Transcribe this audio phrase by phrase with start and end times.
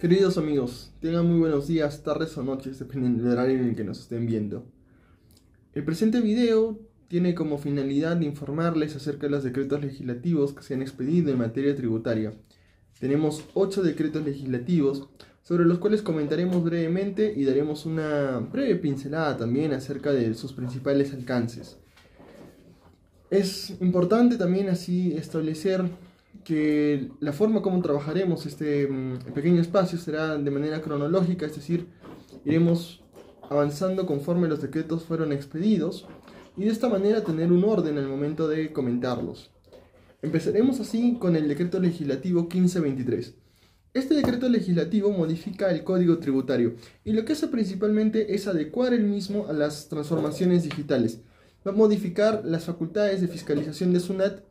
[0.00, 3.82] Queridos amigos, tengan muy buenos días, tardes o noches, dependiendo del horario en el que
[3.82, 4.64] nos estén viendo.
[5.74, 6.78] El presente video
[7.08, 11.74] tiene como finalidad informarles acerca de los decretos legislativos que se han expedido en materia
[11.74, 12.32] tributaria.
[13.00, 15.08] Tenemos 8 decretos legislativos,
[15.42, 21.12] sobre los cuales comentaremos brevemente y daremos una breve pincelada también acerca de sus principales
[21.12, 21.76] alcances.
[23.30, 25.90] Es importante también así establecer
[26.48, 31.88] que la forma como trabajaremos este mm, pequeño espacio será de manera cronológica, es decir,
[32.42, 33.02] iremos
[33.50, 36.06] avanzando conforme los decretos fueron expedidos
[36.56, 39.50] y de esta manera tener un orden al momento de comentarlos.
[40.22, 43.34] Empezaremos así con el decreto legislativo 1523.
[43.92, 49.04] Este decreto legislativo modifica el código tributario y lo que hace principalmente es adecuar el
[49.04, 51.20] mismo a las transformaciones digitales.
[51.66, 54.47] Va a modificar las facultades de fiscalización de SUNAT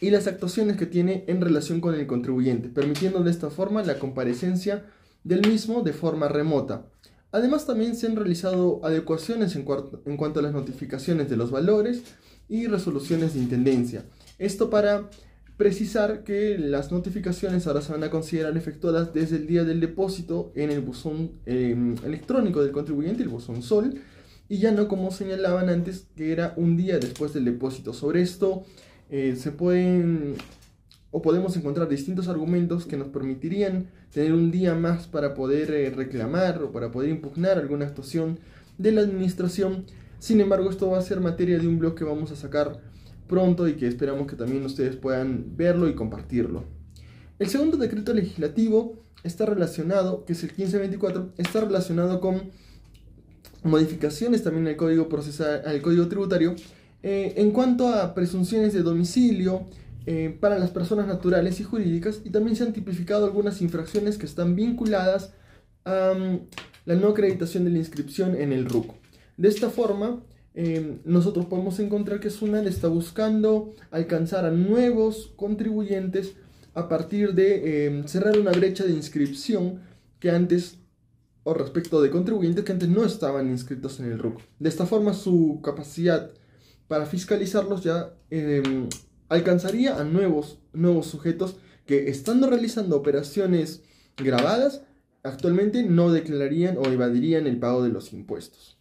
[0.00, 3.98] y las actuaciones que tiene en relación con el contribuyente, permitiendo de esta forma la
[3.98, 4.84] comparecencia
[5.24, 6.86] del mismo de forma remota.
[7.32, 12.02] Además también se han realizado adecuaciones en, cuanto a las notificaciones de los valores
[12.48, 14.04] y resoluciones de intendencia.
[14.38, 15.10] Esto para
[15.56, 20.50] precisar que las notificaciones ahora se van a considerar efectuadas desde el día del depósito
[20.56, 24.00] en el buzón em, electrónico del contribuyente, el buzón SOL,
[24.48, 27.92] y ya no como señalaban antes que era un día después del depósito.
[27.92, 28.64] Sobre esto
[29.10, 30.36] eh, se pueden
[31.10, 35.90] o podemos encontrar distintos argumentos que nos permitirían tener un día más para poder eh,
[35.90, 38.38] reclamar o para poder impugnar alguna actuación
[38.78, 39.86] de la administración.
[40.20, 42.80] Sin embargo, esto va a ser materia de un blog que vamos a sacar
[43.26, 46.64] pronto y que esperamos que también ustedes puedan verlo y compartirlo.
[47.38, 52.50] El segundo decreto legislativo está relacionado, que es el 1524, está relacionado con
[53.62, 56.54] modificaciones también al código procesal, al código tributario
[57.02, 59.66] eh, en cuanto a presunciones de domicilio
[60.06, 64.26] eh, para las personas naturales y jurídicas, y también se han tipificado algunas infracciones que
[64.26, 65.32] están vinculadas
[65.84, 66.40] a mm,
[66.84, 68.92] la no acreditación de la inscripción en el RUC.
[69.38, 70.22] De esta forma,
[70.54, 76.34] em, nosotros podemos encontrar que SUNAT está buscando alcanzar a nuevos contribuyentes
[76.74, 79.80] a partir de cerrar una brecha de inscripción
[80.20, 80.78] que antes,
[81.42, 84.40] o respecto de contribuyentes que antes no estaban inscritos en el RUC.
[84.58, 86.30] De esta forma, su capacidad
[86.90, 88.88] para fiscalizarlos ya em,
[89.28, 91.54] alcanzaría a nuevos, nuevos sujetos
[91.86, 93.84] que estando realizando operaciones
[94.16, 94.82] grabadas,
[95.22, 98.76] actualmente no declararían o evadirían el pago de los impuestos.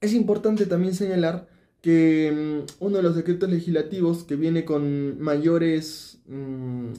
[0.00, 1.48] Es importante también señalar
[1.80, 6.92] que em, uno de los decretos legislativos que viene con mayores, mm,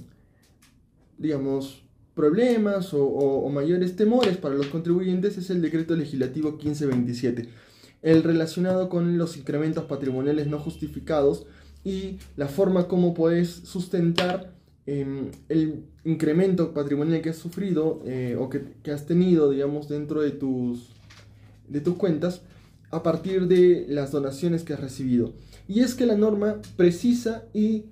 [1.20, 1.84] digamos,
[2.16, 7.48] problemas o, mayores temores para los contribuyentes es el decreto legislativo 1527
[8.02, 11.46] el relacionado con los incrementos patrimoniales no justificados
[11.84, 14.54] y la forma como puedes sustentar
[14.86, 20.32] em, el incremento patrimonial que has sufrido eh, o que, has tenido, digamos, dentro de
[20.32, 20.90] tus,
[21.68, 22.42] de tus cuentas
[22.92, 25.34] a partir de las donaciones que has recibido.
[25.68, 27.86] Y es que la norma precisa y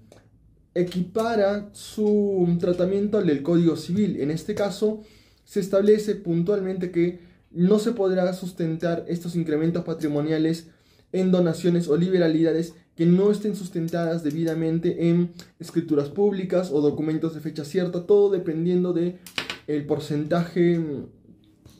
[0.74, 4.20] equipara su tratamiento al del Código Civil.
[4.22, 5.02] En este caso,
[5.46, 7.20] se establece puntualmente que
[7.56, 10.68] no se podrá sustentar estos incrementos patrimoniales
[11.12, 17.42] en donaciones o liberalidades que no estén sustentadas debidamente en escrituras públicas o documentos de
[17.42, 19.20] fecha cierta, todo dependiendo de
[19.68, 20.80] el porcentaje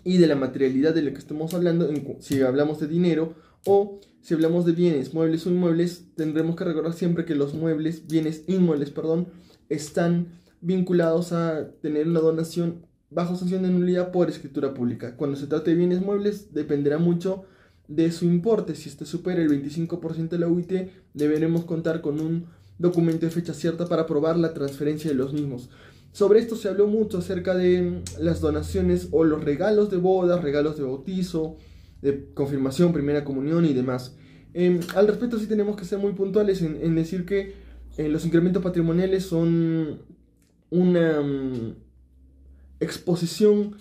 [0.04, 3.36] y de la materialidad de la que estemos hablando, si hablamos de dinero
[3.66, 8.08] o si hablamos de bienes, muebles o inmuebles, tendremos que recordar siempre que los muebles,
[8.08, 9.28] bienes inmuebles, perdón,
[9.70, 10.28] están
[10.62, 15.16] vinculados a tener una donación bajo sanción de nulidad por escritura pública.
[15.16, 17.46] Cuando se trate de bienes muebles, dependerá mucho
[17.88, 18.76] de su importe.
[18.76, 20.74] Si este supera el 25% de la UIT,
[21.14, 22.46] deberemos contar con un
[22.78, 25.70] documento de fecha cierta para aprobar la transferencia de los mismos.
[26.12, 30.42] Sobre esto se habló mucho acerca de mm, las donaciones o los regalos de bodas,
[30.42, 31.58] regalos de bautizo,
[32.02, 34.16] de confirmación, primera comunión y demás.
[34.54, 37.56] Em, al respecto sí tenemos que ser muy puntuales en, decir que
[37.98, 40.00] eh, los incrementos patrimoniales son
[40.70, 41.76] una mm,
[42.80, 43.78] exposición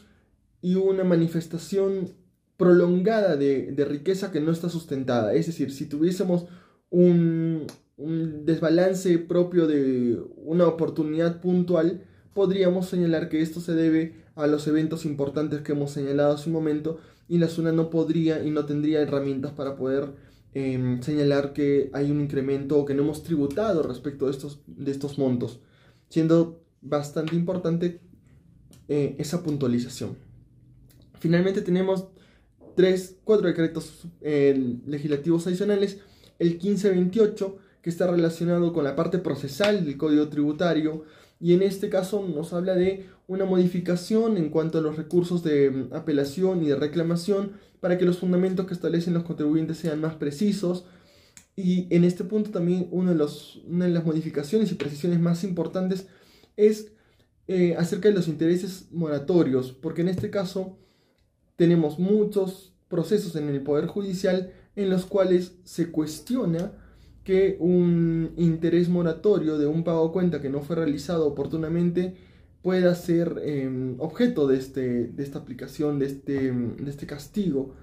[0.63, 2.15] y una manifestación
[2.57, 5.35] prolongada de, riqueza que no está sustentada.
[5.35, 6.47] Es decir, si tuviésemos
[6.91, 12.03] un, desbalance propio de una oportunidad puntual,
[12.33, 16.55] podríamos señalar que esto se debe a los eventos importantes que hemos señalado hace un
[16.55, 16.99] momento
[17.29, 20.13] y la zona no podría y no tendría herramientas para poder
[20.55, 24.91] em, señalar que hay un incremento o que no hemos tributado respecto de estos, de
[24.91, 25.61] estos montos,
[26.09, 28.01] siendo bastante importante
[28.89, 30.17] eh, esa puntualización.
[31.19, 32.07] Finalmente tenemos
[32.75, 36.01] tres, cuatro decretos eh, legislativos adicionales.
[36.39, 41.05] El 1528, que está relacionado con la parte procesal del Código Tributario,
[41.41, 45.71] y en este caso nos habla de una modificación en cuanto a los recursos de
[45.71, 50.15] mm, apelación y de reclamación para que los fundamentos que establecen los contribuyentes sean más
[50.15, 50.85] precisos.
[51.57, 55.45] Y en este punto también uno de los, una de las modificaciones y precisiones más
[55.45, 56.07] importantes
[56.57, 56.93] es
[57.47, 60.79] eh, acerca de los intereses moratorios, porque en este caso
[61.57, 66.73] tenemos muchos procesos en el Poder Judicial en los cuales se cuestiona
[67.23, 72.15] que un interés moratorio de un pago a cuenta que no fue realizado oportunamente
[72.63, 77.75] pueda ser em, objeto de, este, de esta aplicación, de este, de este castigo.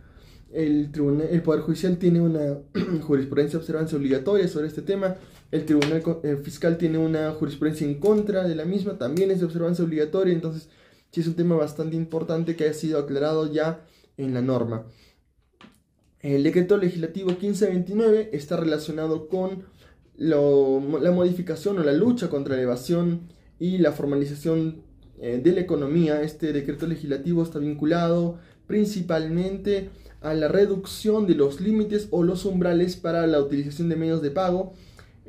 [0.51, 2.57] El, tribunal, el Poder Judicial tiene una
[3.01, 5.17] jurisprudencia de observancia obligatoria sobre este tema.
[5.51, 6.01] El Tribunal
[6.43, 10.33] Fiscal tiene una jurisprudencia en contra de la misma, también es de observancia obligatoria.
[10.33, 10.69] Entonces,
[11.11, 13.85] sí es un tema bastante importante que haya sido aclarado ya
[14.17, 14.85] en la norma.
[16.21, 19.65] El decreto legislativo 1529 está relacionado con
[20.17, 24.83] la modificación o la lucha contra la evasión y la formalización
[25.19, 26.21] eh, de la economía.
[26.21, 29.89] Este decreto legislativo está vinculado principalmente
[30.21, 34.31] a la reducción de los límites o los umbrales para la utilización de medios de
[34.31, 34.73] pago.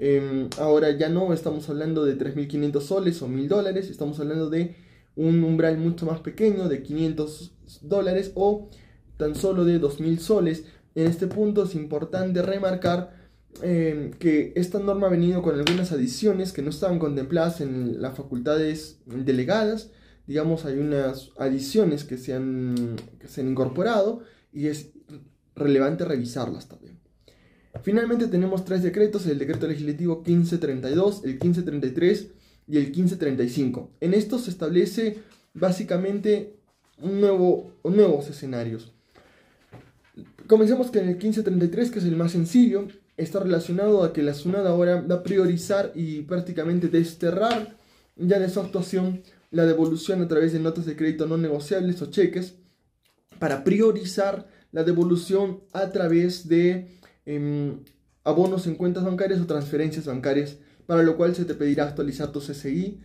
[0.05, 4.75] Em, ahora ya no estamos hablando de 3.500 soles o 1.000 dólares, estamos hablando de
[5.15, 7.53] un umbral mucho más pequeño de 500
[7.83, 8.69] dólares o
[9.17, 10.65] tan solo de 2.000 soles
[10.97, 13.17] en este punto es importante remarcar
[13.63, 18.17] eh, que esta norma ha venido con algunas adiciones que no estaban contempladas en las
[18.17, 19.91] facultades delegadas.
[20.27, 24.91] Digamos, hay unas adiciones que se han, que se han incorporado y es
[25.55, 26.99] relevante revisarlas también.
[27.81, 32.29] Finalmente tenemos tres decretos, el decreto legislativo 1532, el 1533
[32.69, 33.91] y el 1535.
[34.01, 35.19] En estos se establece
[35.55, 36.55] básicamente
[36.99, 38.93] un nuevo, nuevos escenarios.
[40.47, 42.89] Comencemos con el 1533, que es el más sencillo.
[43.17, 47.77] Está relacionado a que la SUNAT ahora va a priorizar y prácticamente desterrar
[48.17, 52.11] ya de su actuación la devolución a través de notas de crédito no negociables o
[52.11, 52.55] cheques
[53.39, 57.81] para priorizar la devolución a través de em,
[58.25, 62.41] abonos en cuentas bancarias o transferencias bancarias, para lo cual se te pedirá actualizar tu
[62.41, 62.99] CCI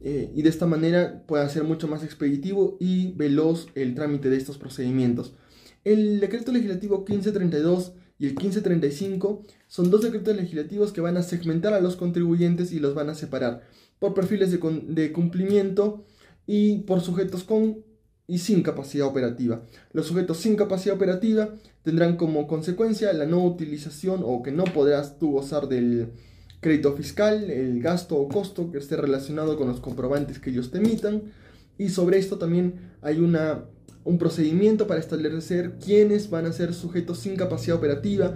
[0.00, 4.36] eh, y de esta manera pueda ser mucho más expeditivo y veloz el trámite de
[4.36, 5.34] estos procedimientos.
[5.84, 11.74] El decreto legislativo 1532 y el 1535 son dos decretos legislativos que van a segmentar
[11.74, 13.62] a los contribuyentes y los van a separar
[13.98, 16.04] por perfiles de, cumplimiento
[16.46, 17.84] y por sujetos con
[18.28, 19.62] y sin capacidad operativa.
[19.92, 21.50] Los sujetos sin capacidad operativa
[21.82, 26.08] tendrán como consecuencia la no utilización o que no podrás tú gozar del
[26.60, 30.78] crédito fiscal, el gasto o costo que esté relacionado con los comprobantes que ellos te
[30.78, 31.22] emitan.
[31.78, 33.64] Y sobre esto también hay una
[34.06, 38.34] un procedimiento para establecer quiénes van a ser sujetos sin capacidad operativa.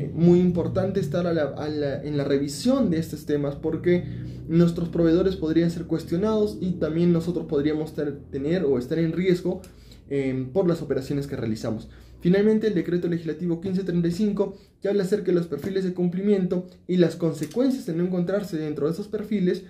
[0.00, 4.04] Eh, muy importante estar en la revisión de estos temas porque
[4.48, 7.92] nuestros proveedores podrían ser cuestionados y también nosotros podríamos
[8.30, 9.60] tener o estar en riesgo
[10.08, 11.90] em, por las operaciones que realizamos.
[12.20, 17.16] Finalmente, el decreto legislativo 1535, que habla acerca de los perfiles de cumplimiento y las
[17.16, 19.64] consecuencias de no encontrarse dentro de esos perfiles,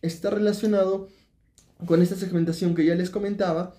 [0.00, 1.08] está relacionado
[1.84, 3.74] con esta segmentación que ya les comentaba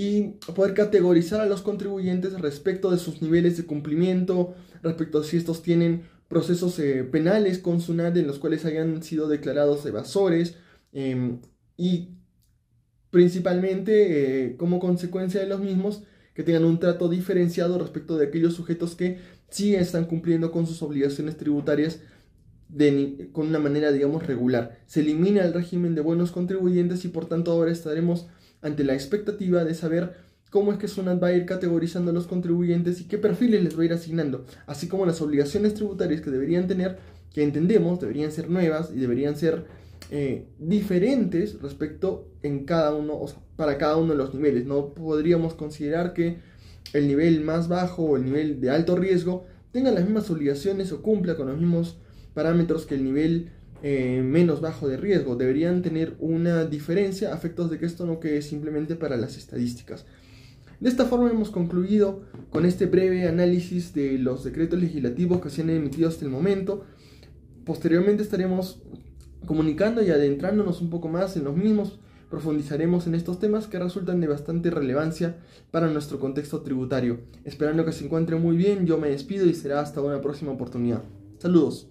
[0.00, 5.36] y poder categorizar a los contribuyentes respecto de sus niveles de cumplimiento, respecto a si
[5.36, 10.54] estos tienen procesos eh, penales con SUNAT en los cuales hayan sido declarados evasores
[10.92, 11.40] em,
[11.76, 12.10] y
[13.10, 18.54] principalmente eh, como consecuencia de los mismos que tengan un trato diferenciado respecto de aquellos
[18.54, 19.18] sujetos que
[19.50, 21.98] sí están cumpliendo con sus obligaciones tributarias
[23.32, 24.78] con una manera digamos regular.
[24.86, 28.28] Se elimina el régimen de buenos contribuyentes y por tanto ahora estaremos
[28.62, 30.14] ante la expectativa de saber
[30.50, 33.78] cómo es que SUNAT va a ir categorizando a los contribuyentes y qué perfiles les
[33.78, 36.98] va a ir asignando, así como las obligaciones tributarias que deberían tener,
[37.32, 39.66] que entendemos deberían ser nuevas y deberían ser
[40.10, 43.20] eh, diferentes respecto en cada uno,
[43.56, 44.64] para cada uno de los niveles.
[44.64, 46.38] No podríamos considerar que
[46.94, 51.02] el nivel más bajo o el nivel de alto riesgo tenga las mismas obligaciones o
[51.02, 51.98] cumpla con los mismos
[52.32, 53.50] parámetros que el nivel
[53.82, 55.36] eh, menos bajo de riesgo.
[55.36, 60.04] Deberían tener una diferencia a efectos de que esto no quede simplemente para las estadísticas.
[60.80, 65.62] De esta forma hemos concluido con este breve análisis de los decretos legislativos que se
[65.62, 66.84] han emitido hasta el momento.
[67.64, 68.80] Posteriormente estaremos
[69.44, 71.98] comunicando y adentrándonos un poco más en los mismos.
[72.30, 75.36] Profundizaremos en estos temas que resultan de bastante relevancia
[75.70, 77.20] para nuestro contexto tributario.
[77.44, 81.02] Esperando que se encuentre muy bien, yo me despido y será hasta una próxima oportunidad.
[81.38, 81.88] Saludos.